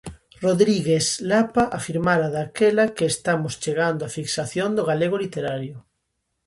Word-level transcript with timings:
Rodrigues 0.45 1.05
Lapa 1.31 1.65
afirmara 1.79 2.27
daquela 2.37 2.85
que 2.95 3.05
"estamos 3.13 3.53
chegando 3.63 4.01
á 4.07 4.09
fixación 4.17 4.69
do 4.73 4.83
galego 4.89 5.17
literario". 5.23 5.77